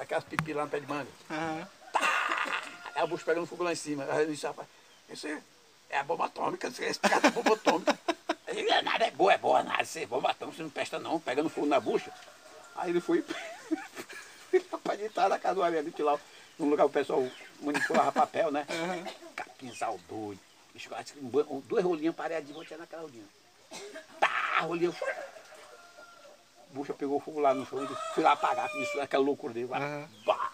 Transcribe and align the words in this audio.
Aquelas 0.00 0.24
pipi 0.24 0.52
lá 0.52 0.64
no 0.64 0.70
pé 0.70 0.80
de 0.80 0.86
manga. 0.86 1.10
Aham. 1.30 1.68
Aí 2.94 3.02
o 3.04 3.06
bucho 3.06 3.24
pegando 3.24 3.46
fogo 3.46 3.64
lá 3.64 3.72
em 3.72 3.76
cima. 3.76 4.04
Aí 4.10 4.22
eu 4.22 4.30
disse, 4.30 4.46
rapaz, 4.46 4.68
isso 5.08 5.26
é, 5.26 5.40
é 5.90 5.98
a 5.98 6.04
bomba 6.04 6.26
atômica, 6.26 6.66
é 6.66 6.84
esse 6.88 6.98
cara 6.98 7.20
da 7.20 7.30
bomba 7.30 7.54
atômica. 7.54 7.98
Aí 8.46 8.58
ele, 8.58 8.82
nada 8.82 9.06
é 9.06 9.10
boa, 9.10 9.32
é 9.32 9.38
boa, 9.38 9.62
nada, 9.62 9.82
isso 9.82 9.98
é 9.98 10.06
bomba 10.06 10.30
atômica, 10.30 10.56
você 10.56 10.62
não 10.62 10.70
presta 10.70 10.98
não, 10.98 11.20
pegando 11.20 11.48
fogo 11.48 11.66
na 11.66 11.78
bucha. 11.78 12.12
Aí 12.76 12.90
ele 12.90 13.00
foi, 13.00 13.24
rapaz, 14.72 14.98
de 14.98 15.08
trás 15.10 15.28
da 15.28 15.38
casa 15.38 15.54
do 15.56 15.62
Ariadite 15.62 16.02
lá, 16.02 16.18
num 16.58 16.70
lugar 16.70 16.86
o 16.86 16.90
pessoal 16.90 17.24
manipulava 17.60 18.12
papel, 18.12 18.50
né? 18.50 18.66
Capinzal 19.36 19.98
doido. 20.08 20.40
Duas 21.64 21.84
rolinhas 21.84 22.14
pareadinhas, 22.14 22.54
vou 22.54 22.64
tirar 22.64 22.78
naquela 22.78 23.02
rolinha. 23.02 23.24
Tá, 24.20 24.60
rolinha. 24.60 24.94
Bucha 26.78 26.94
pegou 26.94 27.18
fogo 27.18 27.40
lá 27.40 27.52
no 27.52 27.66
chão, 27.66 27.82
ele 27.82 27.94
fui 28.14 28.22
lá 28.22 28.32
apagar, 28.32 28.70
começou 28.70 29.00
aquela 29.00 29.24
loucura 29.24 29.52
dele. 29.52 29.68
Aham. 29.72 30.08
Bah, 30.24 30.50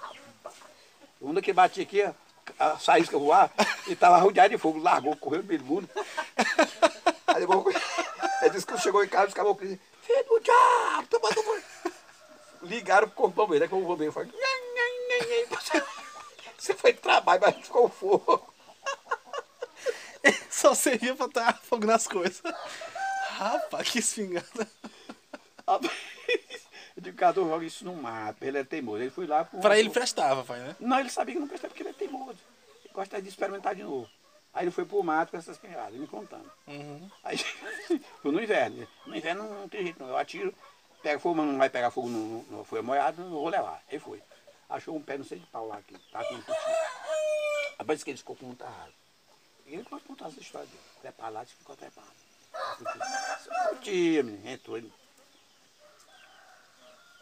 mundo 1.21 1.43
que 1.43 1.53
batia 1.53 1.83
aqui, 1.83 2.03
ó, 2.03 2.13
a 2.59 2.79
faísca 2.79 3.19
voar, 3.19 3.51
e 3.87 3.95
tava 3.95 4.17
rodeado 4.17 4.49
de 4.49 4.59
fogo, 4.59 4.79
largou, 4.79 5.15
correu 5.17 5.43
no 5.43 5.49
meio 5.49 5.61
do 5.61 5.67
mundo. 5.67 5.89
Aí 7.27 7.41
depois, 7.41 7.77
ele 8.41 8.51
disse 8.51 8.67
que 8.67 8.79
chegou 8.79 9.05
em 9.05 9.09
casa, 9.09 9.29
os 9.29 9.35
caboclos 9.35 9.69
diziam, 9.69 9.81
filho 10.03 10.25
do 10.25 10.41
diabo, 10.41 11.07
toma 11.11 11.29
banho." 11.31 11.63
Ligaram 12.63 13.07
pro 13.09 13.17
corpo 13.17 13.37
bombeiro, 13.37 13.65
aí 13.65 13.69
que 13.69 13.75
o 13.75 13.81
bombeiro 13.83 14.13
foi, 14.13 14.25
"Nhan, 14.25 14.33
nhan, 14.33 15.09
nhan, 15.09 15.49
nhan." 15.51 15.57
Você- 16.59 16.75
foi 16.75 16.95
de 16.95 17.01
trabalho, 17.01 17.43
mas 17.45 17.57
ficou 17.57 17.91
fogo. 17.91 18.55
Só 20.51 20.75
servia 20.75 21.15
pra 21.15 21.27
estar 21.27 21.61
fogo 21.63 21.87
nas 21.87 22.09
coisas. 22.09 22.41
Rapaz, 23.37 23.91
que 23.91 23.99
espingarda. 23.99 24.67
Eu 26.97 27.03
digo, 27.03 27.17
Cadu, 27.17 27.49
joga 27.49 27.65
isso 27.65 27.85
no 27.85 27.95
mato, 27.95 28.45
ele 28.45 28.59
é 28.59 28.65
teimoso. 28.65 29.03
Ele 29.03 29.11
foi 29.11 29.27
lá 29.27 29.45
com... 29.45 29.61
Pra 29.61 29.77
ele 29.77 29.91
prestava, 29.91 30.45
pai, 30.45 30.61
né? 30.61 30.77
Não, 30.79 31.01
ele 31.01 31.11
sabia 31.11 31.35
que 31.35 31.41
não 31.41 31.49
prestava 31.49 31.71
porque 31.71 31.83
ele 31.83 31.91
é 31.91 31.93
teimoso. 31.93 32.39
Ele 32.85 32.95
gosta 32.95 33.21
de 33.21 33.29
experimentar 33.29 33.75
de 33.75 33.83
novo. 33.83 34.09
Aí 34.55 34.65
ele 34.65 34.71
foi 34.71 34.85
pro 34.85 35.03
mato 35.03 35.33
com 35.33 35.37
essas 35.37 35.59
pingadas, 35.59 35.95
me 35.95 36.07
contando. 36.07 36.49
Uhum. 36.69 37.11
Aí 37.25 37.37
foi 38.23 38.31
no 38.31 38.41
inverno. 38.41 38.87
No 39.05 39.17
inverno 39.17 39.43
não, 39.43 39.61
não 39.63 39.69
tem 39.69 39.83
jeito 39.83 40.01
não. 40.01 40.11
Eu 40.11 40.17
atiro, 40.17 40.55
pega 41.03 41.19
fogo, 41.19 41.35
mas 41.35 41.47
não 41.47 41.59
vai 41.59 41.69
pegar 41.69 41.91
fogo 41.91 42.09
no, 42.09 42.65
folha 42.65 42.83
molhada, 42.83 43.21
não 43.21 43.31
vou 43.31 43.49
levar. 43.49 43.83
Aí 43.91 43.99
foi. 43.99 44.23
Achou 44.71 44.97
um 44.97 45.03
pé, 45.03 45.19
não 45.19 45.25
sei 45.25 45.41
de 45.41 45.47
pau 45.47 45.67
lá, 45.67 45.83
que 45.83 45.99
tá 46.11 46.25
com 46.25 46.35
um 46.35 46.41
putinho. 46.41 46.77
Rapaz, 47.79 48.05
que 48.05 48.11
ele 48.11 48.19
ficou 48.19 48.37
com 48.37 48.47
muita 48.47 48.65
raiva. 48.65 48.95
E 49.67 49.75
ele 49.75 49.83
gosta 49.83 49.99
de 49.99 50.05
contar 50.05 50.29
essa 50.29 50.41
história 50.41 50.67
dele. 50.67 50.81
Trepar 51.01 51.33
lá, 51.33 51.43
disse 51.43 51.55
que 51.55 51.61
ficou 51.61 51.77
trepado. 51.77 52.07
Putinho, 53.71 54.25
menino, 54.25 54.49
entrou 54.49 54.79
ele. 54.79 54.93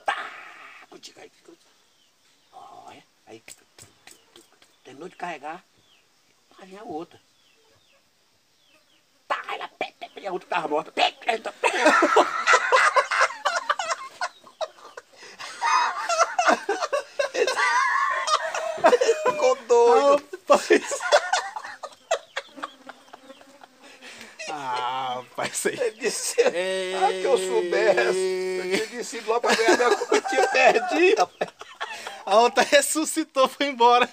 Tá, 0.05 0.31
putinho, 1.03 1.17
aí 1.21 1.31
ficou. 1.31 1.55
Olha, 2.53 3.03
aí 3.27 3.43
terminou 4.85 5.09
de 5.09 5.17
carregar, 5.17 5.65
lá 6.59 6.65
vinha 6.65 6.81
a 6.81 6.85
outra. 6.85 7.21
Tá, 9.27 9.43
ela 9.49 9.69
pé, 9.69 9.93
pé, 9.99 10.09
pé, 10.09 10.27
a 10.27 10.33
outra 10.33 10.49
tava 10.49 10.69
morta. 10.69 10.93
Pé, 10.93 11.11
pé, 11.11 11.39
pé, 11.39 11.51
pé. 11.51 11.71
Ficou 19.25 19.57
doido. 19.67 20.29
Rapaz. 20.49 21.01
Ah, 24.51 25.15
rapaz, 25.17 25.53
isso 25.53 25.69
aí. 25.69 25.81
Ele 25.81 25.91
disse, 25.93 26.37
ah, 26.43 27.09
que 27.09 27.25
eu 27.25 27.39
soubesse. 27.39 28.19
Eu 28.59 28.87
tinha 28.87 28.87
descido 28.99 29.29
logo 29.29 29.41
pra 29.41 29.55
ganhar 29.55 29.77
minha 29.77 29.89
rapaz. 29.89 30.23
A 32.33 32.37
outra 32.41 32.65
ressuscitou, 32.73 33.47
foi 33.47 33.67
embora. 33.67 34.09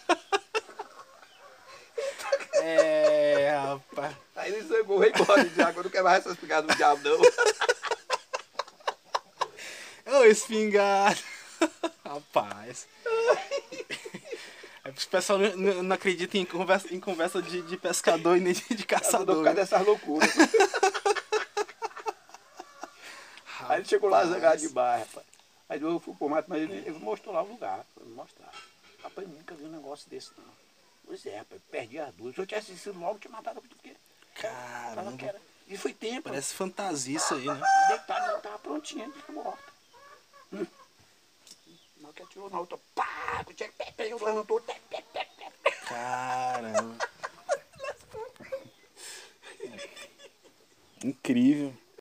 É, 2.55 3.58
rapaz. 3.64 4.14
Aí 4.36 4.52
ele 4.52 4.61
zangou, 4.64 4.99
veio 4.99 5.14
embora. 5.16 5.45
Disse, 5.45 5.61
agora 5.61 5.83
não 5.83 5.89
quero 5.89 6.04
mais 6.04 6.26
essas 6.26 6.38
picadas 6.38 6.70
do 6.70 6.76
diabo, 6.76 7.02
não. 7.02 7.17
Ô, 10.20 10.26
espingarda. 10.26 11.17
Rapaz. 12.05 12.88
É, 14.83 14.89
O 14.89 15.08
pessoal 15.10 15.39
não, 15.39 15.95
acredita 15.95 16.38
em 16.38 16.43
conversa, 16.43 16.93
em 16.93 16.99
conversa 16.99 17.42
de, 17.42 17.61
de 17.61 17.77
pescador 17.77 18.36
e 18.36 18.42
nem 18.42 18.52
de, 18.52 18.61
de 18.61 18.83
Por 18.83 18.86
caçador. 18.86 19.36
causa 19.36 19.49
né? 19.49 19.54
dessas 19.55 19.86
loucuras. 19.86 20.30
Aí 23.70 23.77
ele 23.80 23.86
chegou 23.86 24.10
lá 24.10 24.26
zangado 24.26 24.58
de 24.60 24.67
baixo, 24.70 25.05
rapaz. 25.16 25.39
Aí 25.69 25.80
eu 25.80 25.99
fui 25.99 26.15
pro 26.15 26.27
mato, 26.27 26.49
mas 26.49 26.63
ele, 26.63 26.77
ele 26.77 26.97
mostrou 26.97 27.33
lá 27.33 27.43
o 27.43 27.47
lugar. 27.47 27.85
Foi 27.93 28.03
me 28.03 28.15
mostrar. 28.15 28.52
Rapaz, 29.03 29.27
eu 29.27 29.33
nunca 29.35 29.53
vi 29.53 29.65
um 29.65 29.71
negócio 29.71 30.09
desse, 30.09 30.31
não. 30.35 30.43
Pois 31.05 31.23
é, 31.27 31.37
rapaz, 31.37 31.61
perdi 31.69 31.99
as 31.99 32.13
duas. 32.15 32.33
Se 32.33 32.41
eu 32.41 32.47
tivesse 32.47 32.75
sido 32.75 32.99
logo, 32.99 33.15
eu 33.15 33.19
tinha 33.19 33.31
matado 33.31 33.61
porque 33.61 33.95
Caramba. 34.33 35.15
que 35.15 35.25
era. 35.25 35.39
E 35.67 35.77
foi 35.77 35.93
tempo. 35.93 36.30
Parece 36.30 36.55
fantasia 36.55 37.17
isso 37.17 37.35
aí, 37.35 37.45
né? 37.45 37.61
Deitado, 37.87 38.25
ela 38.25 38.39
tava 38.39 38.57
prontinha, 38.59 39.07
tava 39.11 39.31
morta. 39.31 39.63
Hum. 40.52 40.65
Na 41.97 42.07
hora 42.07 42.15
que 42.15 42.23
atirou 42.23 42.49
na 42.49 42.59
outra, 42.59 42.80
pá, 42.95 43.45
o 43.47 43.53
Jack 43.53 43.73
eu 43.99 44.23
levantou. 44.23 44.63
Caramba. 45.87 46.97
Incrível. 51.03 51.77